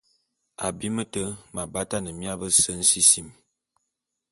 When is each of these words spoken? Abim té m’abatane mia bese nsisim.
Abim 0.67 0.97
té 1.13 1.23
m’abatane 1.53 2.11
mia 2.19 2.33
bese 2.39 2.71
nsisim. 2.81 3.27